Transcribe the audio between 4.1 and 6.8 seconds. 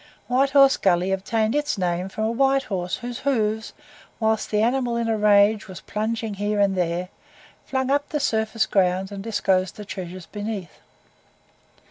whilst the animal in a rage was plunging here and